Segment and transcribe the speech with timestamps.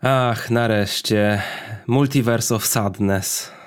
[0.00, 1.42] Ach, nareszcie.
[1.86, 3.57] Multiverse of Sadness.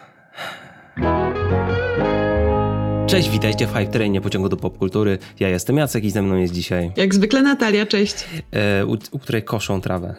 [3.12, 5.18] Cześć, witajcie w Hype Trainie pociągu do popkultury.
[5.40, 6.92] Ja jestem Jacek i ze mną jest dzisiaj...
[6.97, 8.15] Jak zwykle Natalia, cześć.
[8.52, 10.15] E, u, u, której koszą trawę.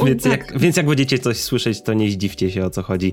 [0.00, 0.32] U, więc, tak.
[0.32, 3.12] jak, więc jak będziecie coś słyszeć, to nie zdziwcie się o co chodzi.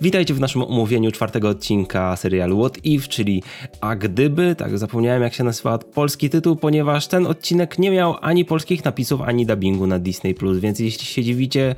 [0.00, 3.42] Witajcie w naszym omówieniu czwartego odcinka serialu What If, czyli
[3.80, 8.44] A Gdyby, tak zapomniałem jak się nazywa polski tytuł, ponieważ ten odcinek nie miał ani
[8.44, 11.74] polskich napisów, ani dubbingu na Disney+, więc jeśli się dziwicie,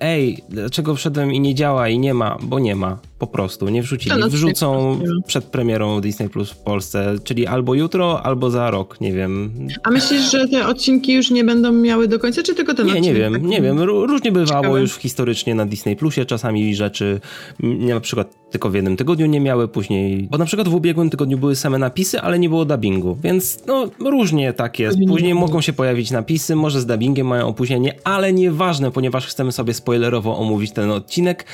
[0.00, 3.82] ej, dlaczego wszedłem i nie działa i nie ma, bo nie ma, po prostu, nie
[3.82, 4.16] wrzucili.
[4.28, 9.52] Wrzucą przed premierą Disney Plus w Polsce, czyli albo jutro, albo za rok, nie wiem.
[9.82, 12.92] A myślisz, że te odcinki już nie będą miały do końca, czy tylko ten nie,
[12.92, 13.14] odcinek?
[13.14, 13.80] Nie, wiem, nie wiem.
[13.80, 14.80] Różnie bywało Ciekawe.
[14.80, 16.24] już historycznie na Disney Plusie.
[16.24, 17.20] Czasami rzeczy
[17.62, 20.28] na przykład tylko w jednym tygodniu nie miały, później...
[20.30, 23.90] Bo na przykład w ubiegłym tygodniu były same napisy, ale nie było dubbingu, więc no
[23.98, 24.98] różnie tak jest.
[25.08, 29.74] Później mogą się pojawić napisy, może z dubbingiem mają opóźnienie, ale nieważne, ponieważ chcemy sobie
[29.74, 31.46] spoilerowo omówić ten odcinek.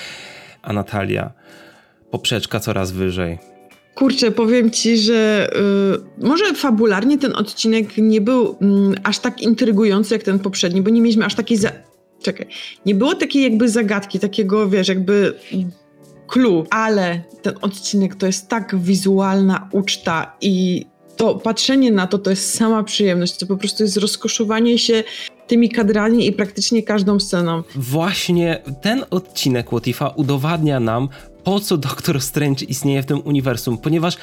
[0.67, 1.33] A Natalia,
[2.11, 3.39] poprzeczka coraz wyżej.
[3.95, 5.51] Kurczę, powiem ci, że
[6.21, 8.57] y, może fabularnie ten odcinek nie był y,
[9.03, 11.57] aż tak intrygujący jak ten poprzedni, bo nie mieliśmy aż takiej.
[11.57, 11.73] Za...
[12.23, 12.47] Czekaj.
[12.87, 15.35] Nie było takiej jakby zagadki, takiego wiesz, jakby
[16.29, 20.87] clue, ale ten odcinek to jest tak wizualna uczta i
[21.17, 23.37] to patrzenie na to to jest sama przyjemność.
[23.37, 25.05] To po prostu jest rozkoszowanie się
[25.47, 27.63] tymi kadrami i praktycznie każdą sceną.
[27.75, 31.09] Właśnie ten odcinek Łotifa udowadnia nam,
[31.45, 34.17] po co Doctor Strange istnieje w tym uniwersum, ponieważ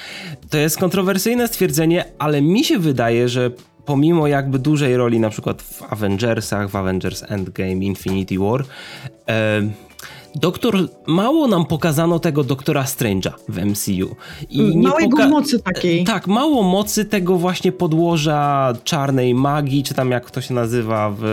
[0.49, 3.51] to jest kontrowersyjne stwierdzenie, ale mi się wydaje, że
[3.85, 8.65] pomimo jakby dużej roli na przykład w Avengersach, w Avengers Endgame, Infinity War,
[10.35, 14.15] Doktor, mało nam pokazano tego doktora Strange'a w MCU.
[14.49, 16.03] I mało jego mocy takiej.
[16.03, 21.23] Tak, mało mocy tego właśnie podłoża czarnej magii, czy tam jak to się nazywa w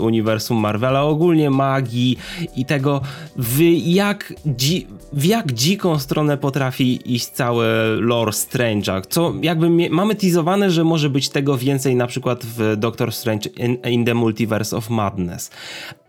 [0.00, 2.18] uniwersum Marvela, ogólnie magii
[2.56, 3.00] i tego
[3.36, 7.66] w jak, dzi w jak dziką stronę potrafi iść całe
[8.00, 9.02] lore Strange'a.
[9.08, 13.76] Co jakby mamy teasowane, że może być tego więcej na przykład w Doctor Strange in,
[13.90, 15.50] in the Multiverse of Madness.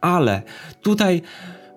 [0.01, 0.41] Ale
[0.81, 1.21] tutaj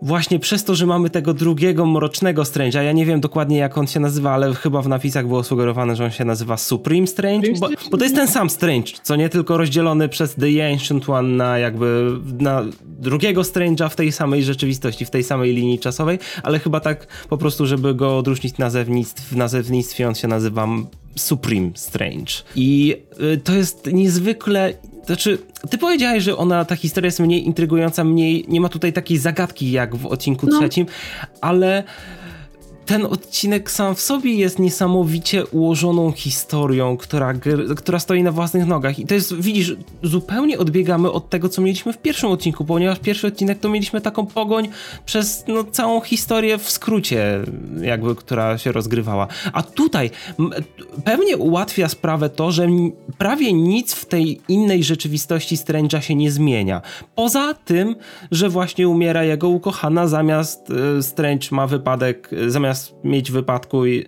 [0.02, 3.86] właśnie przez to, że mamy tego drugiego mrocznego Strange'a, ja nie wiem dokładnie jak on
[3.86, 7.68] się nazywa, ale chyba w napisach było sugerowane, że on się nazywa Supreme Strange, bo,
[7.90, 11.58] bo to jest ten sam Strange, co nie tylko rozdzielony przez The Ancient One na
[11.58, 16.80] jakby na drugiego Strange'a w tej samej rzeczywistości, w tej samej linii czasowej, ale chyba
[16.80, 20.68] tak po prostu, żeby go odróżnić nazewnictw, w nazewnictwie on się nazywa
[21.16, 22.32] Supreme Strange.
[22.56, 24.74] I y, to jest niezwykle
[25.06, 25.38] znaczy,
[25.70, 29.70] ty powiedziałeś, że ona, ta historia jest mniej intrygująca, mniej, nie ma tutaj takiej zagadki
[29.70, 30.58] jak w odcinku no.
[30.58, 30.86] trzecim,
[31.40, 31.84] ale
[32.86, 37.34] ten odcinek sam w sobie jest niesamowicie ułożoną historią, która,
[37.76, 38.98] która stoi na własnych nogach.
[38.98, 43.26] I to jest, widzisz, zupełnie odbiegamy od tego, co mieliśmy w pierwszym odcinku, ponieważ pierwszy
[43.26, 44.68] odcinek to mieliśmy taką pogoń
[45.06, 47.40] przez no, całą historię w skrócie,
[47.82, 49.26] jakby, która się rozgrywała.
[49.52, 50.10] A tutaj
[51.04, 52.68] pewnie ułatwia sprawę to, że
[53.18, 56.82] prawie nic w tej innej rzeczywistości Strange'a się nie zmienia.
[57.14, 57.96] Poza tym,
[58.30, 64.06] że właśnie umiera jego ukochana, zamiast y, Strange ma wypadek, zamiast zamiast mieć wypadku i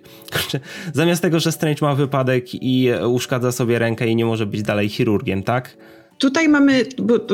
[0.93, 4.89] zamiast tego, że Strange ma wypadek i uszkadza sobie rękę i nie może być dalej
[4.89, 5.77] chirurgiem, tak?
[6.17, 6.85] Tutaj mamy,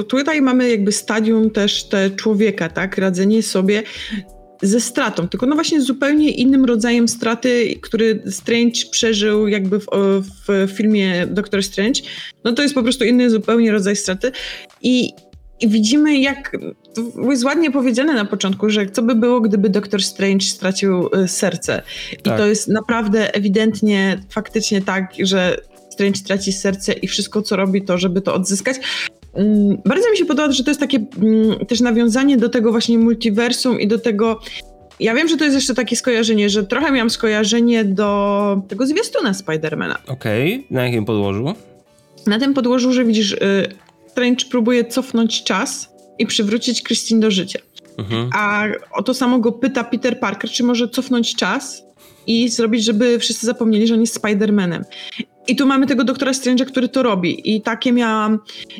[0.08, 2.98] tutaj mamy jakby stadium też te człowieka, tak?
[2.98, 3.84] Radzenie sobie
[4.62, 9.86] ze stratą, tylko no właśnie zupełnie innym rodzajem straty, który Strange przeżył jakby w,
[10.48, 12.02] w filmie Doctor Strange.
[12.44, 14.32] No to jest po prostu inny zupełnie rodzaj straty
[14.82, 15.12] i
[15.62, 16.58] i widzimy, jak
[16.94, 21.28] to jest ładnie powiedziane na początku, że co by było, gdyby Doktor Strange stracił y,
[21.28, 21.82] serce.
[22.24, 22.36] Tak.
[22.36, 25.58] I to jest naprawdę ewidentnie, faktycznie tak, że
[25.90, 28.78] Strange traci serce i wszystko, co robi, to żeby to odzyskać.
[29.34, 32.98] Mm, bardzo mi się podoba, że to jest takie mm, też nawiązanie do tego właśnie
[32.98, 34.40] multiversum i do tego.
[35.00, 39.34] Ja wiem, że to jest jeszcze takie skojarzenie, że trochę miałam skojarzenie do tego zwiastuna
[39.34, 39.98] Spidermana.
[40.08, 40.66] Okej, okay.
[40.72, 41.54] na jakim podłożu?
[42.28, 43.38] Na tym podłożu, że widzisz, y,
[44.12, 45.90] Strange próbuje cofnąć czas
[46.20, 47.60] i przywrócić Christine do życia.
[47.98, 48.30] Mhm.
[48.34, 51.84] A o to samo go pyta Peter Parker, czy może cofnąć czas
[52.28, 54.84] i zrobić, żeby wszyscy zapomnieli, że on jest Spider-Manem.
[55.50, 57.56] I tu mamy tego doktora Strange'a, który to robi.
[57.56, 58.40] I takie miałam.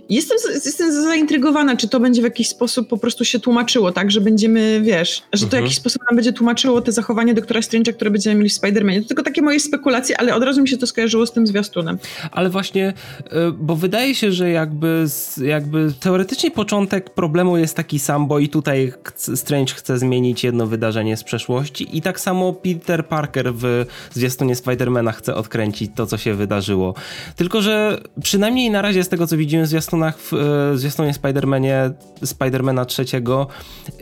[0.10, 4.12] Jestem, jestem zaintrygowana, czy to będzie w jakiś sposób po prostu się tłumaczyło, tak?
[4.12, 5.64] Że będziemy, wiesz, że to mhm.
[5.64, 9.02] w jakiś sposób nam będzie tłumaczyło te zachowanie doktora Strange'a, które będziemy mieli w Spider-Manie.
[9.02, 11.98] To tylko takie moje spekulacje, ale od razu mi się to skojarzyło z tym zwiastunem.
[12.32, 15.06] Ale właśnie, y, bo wydaje się, że jakby,
[15.46, 21.18] jakby teoretycznie początek problemu jest taki sam, bo i tutaj Strange chce zmienić jedno wydarzenie
[21.18, 26.34] z przeszłości i tak samo Peter Parker w zwiastunie Spidermana chce odkręcić to, co się
[26.34, 26.94] wydarzyło wydarzyło.
[27.36, 30.32] Tylko, że przynajmniej na razie z tego, co widzimy w zwiastunach, w,
[30.74, 31.92] w zwiastunie Spider-Manie,
[32.22, 33.48] Spider-Mana trzeciego,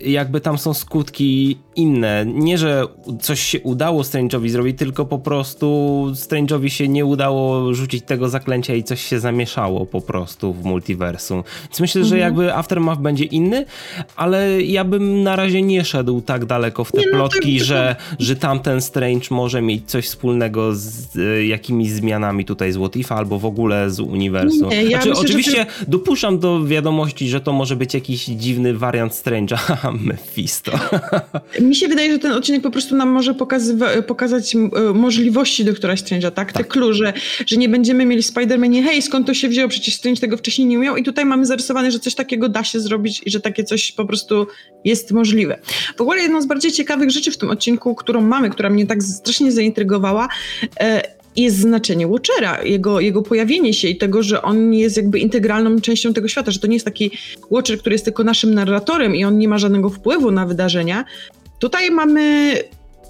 [0.01, 2.25] jakby tam są skutki inne.
[2.25, 2.83] Nie, że
[3.21, 5.68] coś się udało Strange'owi zrobić, tylko po prostu
[6.13, 11.44] Strange'owi się nie udało rzucić tego zaklęcia i coś się zamieszało po prostu w multiversum.
[11.63, 12.10] Więc myślę, mhm.
[12.10, 13.65] że jakby Aftermath będzie inny,
[14.15, 17.95] ale ja bym na razie nie szedł tak daleko w te nie, no plotki, że,
[18.19, 23.15] że tamten Strange może mieć coś wspólnego z y, jakimiś zmianami tutaj z What If,
[23.15, 24.69] albo w ogóle z uniwersum.
[24.69, 25.85] Nie, ja znaczy, myślę, oczywiście ty...
[25.88, 29.57] dopuszczam do wiadomości, że to może być jakiś dziwny wariant Strange'a.
[30.07, 30.71] Mephisto.
[31.61, 33.33] Mi się wydaje, że ten odcinek po prostu nam może
[34.07, 34.55] pokazać
[34.94, 36.53] możliwości doktora Strange'a, tak?
[36.53, 36.67] Te tak.
[36.67, 37.13] clue, że,
[37.47, 40.77] że nie będziemy mieli Spider-Manie, hej, skąd to się wzięło, przecież Strange tego wcześniej nie
[40.77, 43.91] umiał i tutaj mamy zarysowane, że coś takiego da się zrobić i że takie coś
[43.91, 44.47] po prostu
[44.85, 45.59] jest możliwe.
[45.97, 49.03] W ogóle jedną z bardziej ciekawych rzeczy w tym odcinku, którą mamy, która mnie tak
[49.03, 50.27] strasznie zaintrygowała,
[50.79, 55.81] e, jest znaczenie Watchera, jego, jego pojawienie się i tego, że on jest jakby integralną
[55.81, 57.12] częścią tego świata, że to nie jest taki
[57.51, 61.06] Watcher, który jest tylko naszym narratorem i on nie ma żadnego wpływu na wydarzenia.
[61.60, 62.54] Tutaj mamy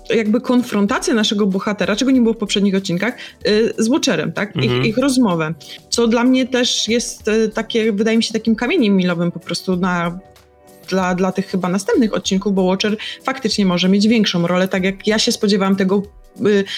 [0.10, 4.56] jakby konfrontację naszego bohatera, czego nie było w poprzednich odcinkach, y, z Watcherem, tak?
[4.56, 4.82] Mhm.
[4.82, 5.54] Ich, ich rozmowę.
[5.90, 9.76] Co dla mnie też jest y, takie, wydaje mi się, takim kamieniem milowym po prostu
[9.76, 10.20] na
[10.90, 15.08] dla, dla tych chyba następnych odcinków, bo Watcher faktycznie może mieć większą rolę, tak jak
[15.08, 16.04] ja się spodziewałam tego,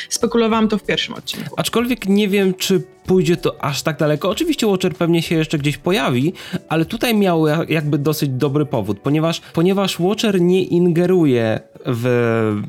[0.10, 1.56] spekulowałam to w pierwszym odcinku.
[1.58, 4.30] Aczkolwiek nie wiem, czy pójdzie to aż tak daleko.
[4.30, 6.34] Oczywiście Watcher pewnie się jeszcze gdzieś pojawi,
[6.70, 12.62] ale tutaj miał jakby dosyć dobry powód, ponieważ, ponieważ Watcher nie ingeruje w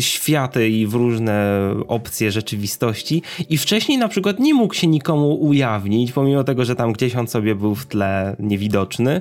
[0.00, 1.58] światy i w różne
[1.88, 6.92] opcje rzeczywistości i wcześniej na przykład nie mógł się nikomu ujawnić, pomimo tego, że tam
[6.92, 9.20] gdzieś on sobie był w tle niewidoczny,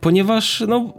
[0.00, 0.94] ponieważ no,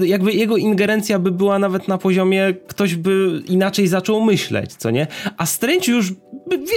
[0.00, 5.06] jakby jego ingerencja by była nawet na poziomie ktoś by inaczej zaczął myśleć, co nie?
[5.36, 6.12] A Strange już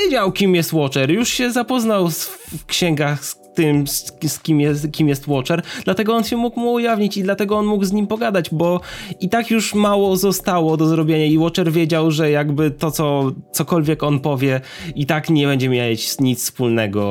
[0.05, 3.23] wiedział, kim jest Watcher, już się zapoznał w księgach
[3.57, 7.23] tym, z, z, kim, jest, kim jest Watcher, dlatego on się mógł mu ujawnić i
[7.23, 8.81] dlatego on mógł z nim pogadać, bo
[9.19, 14.03] i tak już mało zostało do zrobienia i Watcher wiedział, że jakby to, co cokolwiek
[14.03, 14.61] on powie,
[14.95, 17.01] i tak nie będzie mieć nic wspólnego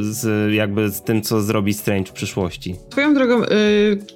[0.00, 2.74] e, z jakby z tym, co zrobi Strange w przyszłości.
[2.92, 3.46] Swoją drogą, yy,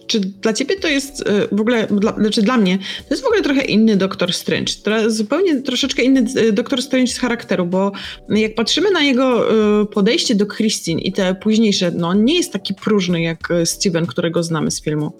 [0.06, 3.26] czy dla ciebie to jest yy, w ogóle, dla, znaczy dla mnie, to jest w
[3.26, 4.72] ogóle trochę inny Doktor Strange,
[5.06, 7.92] zupełnie troszeczkę inny Doktor Strange z charakteru, bo
[8.28, 9.46] jak patrzymy na jego
[9.86, 14.06] podejście do Christine i te później późniejsze, no nie jest taki próżny jak e, Steven,
[14.06, 15.12] którego znamy z filmu.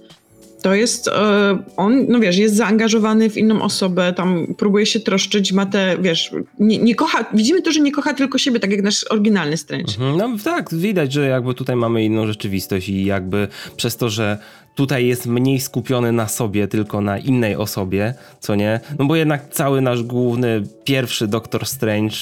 [0.62, 5.53] To jest, e, on, no wiesz, jest zaangażowany w inną osobę, tam próbuje się troszczyć,
[5.53, 8.83] ma te, wiesz, nie, nie kocha, widzimy to, że nie kocha tylko siebie, tak jak
[8.83, 9.93] nasz oryginalny Strange.
[10.00, 14.38] Mhm, no tak, widać, że jakby tutaj mamy inną rzeczywistość i jakby przez to, że
[14.76, 18.81] tutaj jest mniej skupiony na sobie, tylko na innej osobie, co nie?
[18.99, 22.17] No bo jednak cały nasz główny, pierwszy Doctor Strange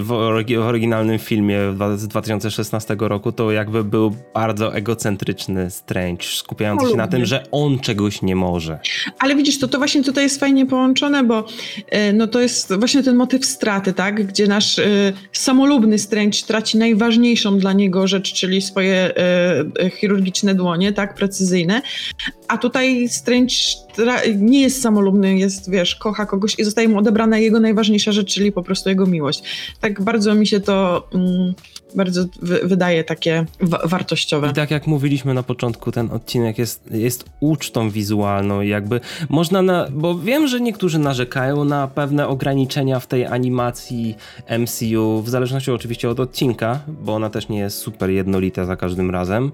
[0.00, 0.12] w,
[0.58, 1.58] oryginalnym filmie
[1.96, 7.78] z 2016 roku to jakby był bardzo egocentryczny Strange, skupiający się na tym, że on
[7.78, 8.78] czegoś nie może.
[9.18, 11.46] Ale widzisz, to, to właśnie tutaj jest fajnie połączone, bo
[11.90, 14.26] e, no to jest właśnie ten motyw straty, tak?
[14.26, 19.12] Gdzie nasz y, samolubny Strange traci najważniejszą dla niego rzecz, czyli swoje
[19.82, 21.14] y, chirurgiczne dłonie, tak?
[21.14, 21.81] Precyzyjne
[22.48, 23.54] a tutaj Strange
[24.36, 28.52] nie jest samolubny, jest, wiesz, kocha kogoś i zostaje mu odebrana jego najważniejsza rzecz, czyli
[28.52, 29.42] po prostu jego miłość.
[29.80, 31.54] Tak bardzo mi się to mm,
[31.96, 32.24] bardzo
[32.62, 34.50] wydaje takie wa wartościowe.
[34.50, 39.62] I tak jak mówiliśmy na początku, ten odcinek jest, jest ucztą wizualną i jakby można
[39.62, 44.16] na, bo wiem, że niektórzy narzekają na pewne ograniczenia w tej animacji
[44.58, 49.10] MCU, w zależności oczywiście od odcinka, bo ona też nie jest super jednolita za każdym
[49.10, 49.52] razem,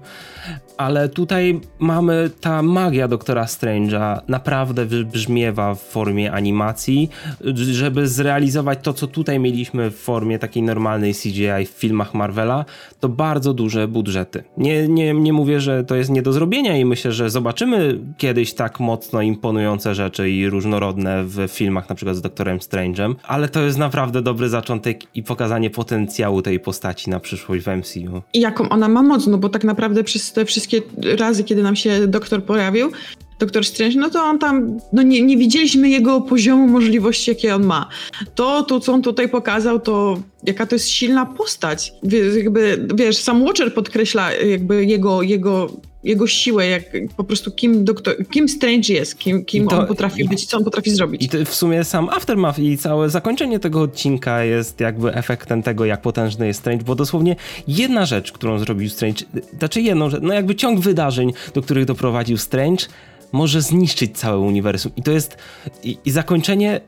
[0.77, 7.09] ale tutaj mamy ta magia doktora Strange'a naprawdę wybrzmiewa w formie animacji,
[7.53, 12.65] żeby zrealizować to, co tutaj mieliśmy w formie takiej normalnej CGI w filmach Marvela,
[12.99, 14.43] to bardzo duże budżety.
[14.57, 18.53] Nie, nie, nie mówię, że to jest nie do zrobienia i myślę, że zobaczymy kiedyś
[18.53, 23.61] tak mocno imponujące rzeczy i różnorodne w filmach, na przykład z Doktorem Strange'em, ale to
[23.61, 28.21] jest naprawdę dobry zaczątek i pokazanie potencjału tej postaci na przyszłość w MCU.
[28.33, 30.81] I jaką ona ma moc, no bo tak naprawdę przez te wszystkie
[31.19, 32.91] razy, kiedy nam się doktor pojawił,
[33.39, 37.65] Doktor Strange, no to on tam, no nie, nie widzieliśmy jego poziomu możliwości, jakie on
[37.65, 37.89] ma.
[38.35, 41.93] To, to, co on tutaj pokazał, to jaka to jest silna postać.
[42.03, 45.69] Wiesz, jakby, wiesz, sam Watcher podkreśla jakby jego, jego,
[46.03, 46.83] jego siłę, jak
[47.17, 50.63] po prostu kim, doktor, kim Strange jest, kim, kim to, on potrafi być, co on
[50.63, 51.33] potrafi zrobić.
[51.33, 56.01] I w sumie sam Aftermath i całe zakończenie tego odcinka jest jakby efektem tego, jak
[56.01, 57.35] potężny jest Strange, bo dosłownie
[57.67, 59.25] jedna rzecz, którą zrobił Strange,
[59.59, 62.85] znaczy jedną rzecz, no jakby ciąg wydarzeń, do których doprowadził Strange,
[63.31, 64.91] może zniszczyć całe uniwersum.
[64.95, 65.37] I to jest.
[65.83, 66.81] I, i zakończenie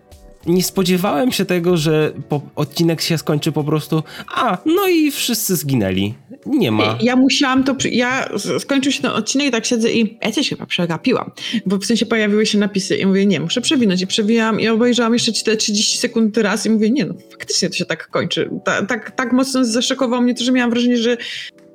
[0.45, 2.11] nie spodziewałem się tego, że
[2.55, 4.03] odcinek się skończy po prostu,
[4.35, 6.13] a, no i wszyscy zginęli.
[6.45, 6.97] Nie ma.
[7.01, 8.29] Ja musiałam to, ja
[8.59, 11.31] skończył się ten odcinek i tak siedzę i ja coś chyba przegapiłam,
[11.65, 15.13] bo w sensie pojawiły się napisy i mówię, nie, muszę przewinąć i przewijałam i obejrzałam
[15.13, 18.49] jeszcze te 30 sekund raz i mówię, nie no, faktycznie to się tak kończy.
[18.65, 21.17] Ta, tak, tak mocno zaszokowało mnie to, że miałam wrażenie, że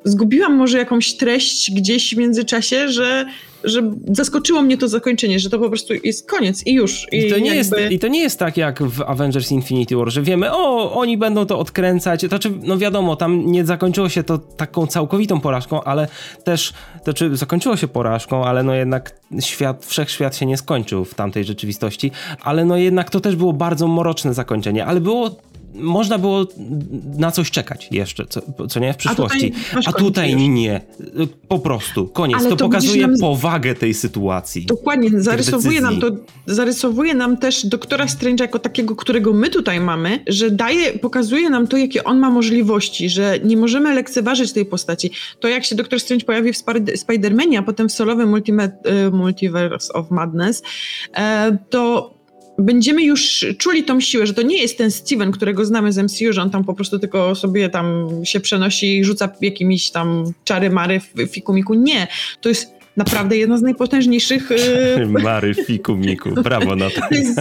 [0.07, 3.27] zgubiłam może jakąś treść gdzieś w międzyczasie, że
[3.65, 7.07] że zaskoczyło mnie to zakończenie, że to po prostu jest koniec i już.
[7.13, 7.81] I, I to, nie jakby...
[7.81, 11.19] jest, I to nie jest tak jak w Avengers Infinity War, że wiemy, o, oni
[11.19, 12.27] będą to odkręcać.
[12.31, 16.09] To czy, no wiadomo, tam nie zakończyło się to taką całkowitą porażką, ale
[16.45, 16.73] też,
[17.05, 21.45] to czy zakończyło się porażką, ale no jednak świat, wszechświat się nie skończył w tamtej
[21.45, 22.11] rzeczywistości,
[22.43, 25.31] ale no jednak to też było bardzo mroczne zakończenie, ale było
[25.79, 26.47] można było
[27.19, 29.53] na coś czekać jeszcze, co, co nie w przyszłości.
[29.71, 30.81] A tutaj, A tutaj nie.
[31.49, 32.43] Po prostu, koniec.
[32.43, 33.19] To, to pokazuje nam...
[33.21, 34.67] powagę tej sytuacji.
[34.67, 36.11] Dokładnie, zarysowuje nam to,
[36.47, 41.67] zarysowuje nam też doktora Strange'a jako takiego, którego my tutaj mamy, że daje, pokazuje nam
[41.67, 45.11] to, jakie on ma możliwości, że nie możemy lekceważyć tej postaci.
[45.41, 46.57] To jak się doktor Strange pojawi w
[47.07, 50.63] Spider-Manie, a potem w solowym e, Multiverse of Madness,
[51.15, 52.16] e, to
[52.59, 56.33] będziemy już czuli tą siłę, że to nie jest ten Steven, którego znamy z MCU,
[56.33, 60.71] że on tam po prostu tylko sobie tam się przenosi i rzuca jakimiś tam czary
[60.71, 61.75] mary w fikumiku.
[61.75, 62.07] Nie,
[62.41, 64.51] to jest naprawdę jedna z najpotężniejszych...
[64.51, 67.01] Y, Mary Fiku Miku, brawo na to.
[67.09, 67.37] To jest,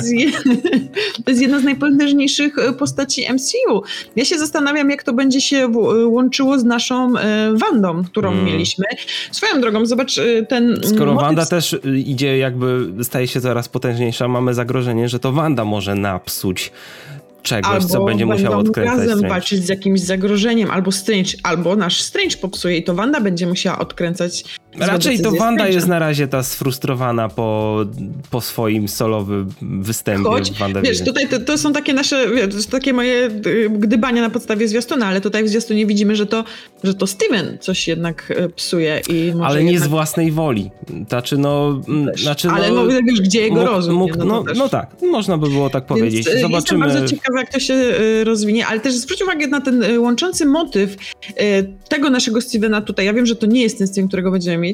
[1.26, 3.84] to jest jedna z najpotężniejszych y, postaci MCU.
[4.16, 7.14] Ja się zastanawiam, jak to będzie się y, łączyło z naszą
[7.54, 8.46] Wandą, którą hmm.
[8.46, 8.86] mieliśmy.
[9.32, 10.20] Swoją drogą, zobacz
[10.50, 10.80] ten...
[10.84, 11.26] Skoro motyw...
[11.28, 16.72] Wanda też idzie jakby, staje się coraz potężniejsza, mamy zagrożenie, że to Wanda może napsuć
[17.46, 19.30] czegoś, albo co będzie musiał odkręcać razem Strange.
[19.30, 23.80] walczyć z jakimś zagrożeniem, albo Strange, albo nasz Strange popsuje i to Wanda będzie musiała
[23.80, 24.44] odkręcać
[24.80, 27.80] Raczej to Wanda jest na razie ta sfrustrowana po,
[28.30, 32.94] po swoim solowym występie Choć, w Wiesz, tutaj to, to, są takie nasze, wiesz, takie
[32.94, 36.44] moje y, gdybania na podstawie zwiastuna, ale tutaj w zwiastunie widzimy, że to,
[36.84, 40.72] że to Steven coś jednak y, psuje i Ale nie z własnej woli.
[41.08, 41.82] Znaczy no...
[42.16, 43.96] Znaczy, ale no, wiesz, gdzie jego mógł, rozum.
[43.96, 46.26] Mógł, no, no, no, tak, można by było tak powiedzieć.
[46.26, 46.86] Więc, Zobaczymy.
[46.86, 47.76] Jestem bardzo ciekawa, jak to się
[48.24, 50.96] rozwinie, ale też zwróć uwagę na ten łączący motyw
[51.90, 53.06] tego naszego Stevena tutaj.
[53.06, 54.65] Ja wiem, że to nie jest ten Steven, którego będziemy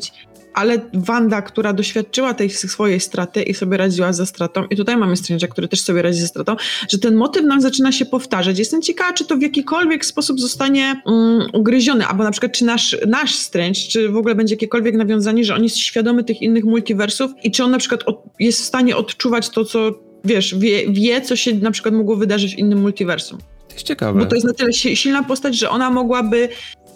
[0.53, 5.15] ale Wanda, która doświadczyła tej swojej straty i sobie radziła ze stratą, i tutaj mamy
[5.15, 6.55] Strange'a, który też sobie radzi ze stratą,
[6.89, 8.59] że ten motyw nam zaczyna się powtarzać.
[8.59, 12.97] Jestem ciekawa, czy to w jakikolwiek sposób zostanie um, ugryziony, albo na przykład czy nasz,
[13.07, 17.31] nasz Strange, czy w ogóle będzie jakiekolwiek nawiązanie, że on jest świadomy tych innych multiversów
[17.43, 19.91] i czy on na przykład od, jest w stanie odczuwać to, co
[20.25, 23.37] wiesz, wie, wie, co się na przykład mogło wydarzyć w innym multiversum.
[23.67, 24.19] To jest ciekawe.
[24.19, 26.49] Bo to jest na tyle silna postać, że ona mogłaby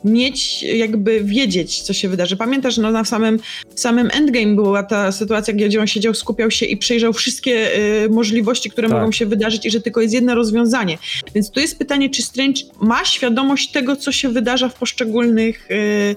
[0.05, 2.37] mieć, jakby wiedzieć, co się wydarzy.
[2.37, 3.39] Pamiętasz, no na samym,
[3.75, 8.69] samym Endgame była ta sytuacja, gdzie on siedział, skupiał się i przejrzał wszystkie y, możliwości,
[8.69, 8.97] które tak.
[8.97, 10.97] mogą się wydarzyć i że tylko jest jedno rozwiązanie.
[11.35, 15.73] Więc tu jest pytanie, czy Strange ma świadomość tego, co się wydarza w poszczególnych y,
[15.75, 16.15] y,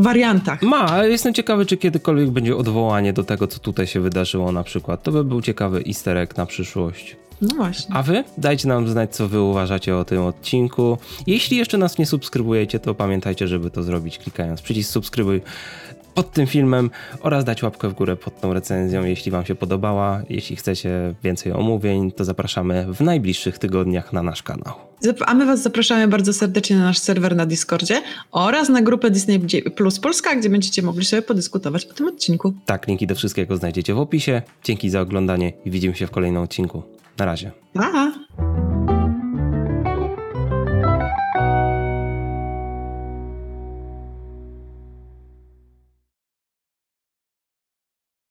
[0.00, 0.62] wariantach.
[0.62, 4.64] Ma, ale jestem ciekawy, czy kiedykolwiek będzie odwołanie do tego, co tutaj się wydarzyło na
[4.64, 5.02] przykład.
[5.02, 7.16] To by był ciekawy easter egg na przyszłość.
[7.40, 7.94] No właśnie.
[7.94, 8.24] A wy?
[8.38, 10.98] Dajcie nam znać, co wy uważacie o tym odcinku.
[11.26, 15.42] Jeśli jeszcze nas nie subskrybujecie, to pamiętajcie, żeby to zrobić klikając przycisk subskrybuj
[16.14, 20.22] pod tym filmem oraz dać łapkę w górę pod tą recenzją, jeśli wam się podobała.
[20.28, 24.74] Jeśli chcecie więcej omówień, to zapraszamy w najbliższych tygodniach na nasz kanał.
[25.26, 29.40] A my was zapraszamy bardzo serdecznie na nasz serwer na Discordzie oraz na grupę Disney
[29.76, 32.54] Plus Polska, gdzie będziecie mogli sobie podyskutować o tym odcinku.
[32.66, 34.42] Tak, linki do wszystkiego znajdziecie w opisie.
[34.64, 36.93] Dzięki za oglądanie i widzimy się w kolejnym odcinku.
[37.18, 37.52] Na razie.
[37.72, 38.23] Pa!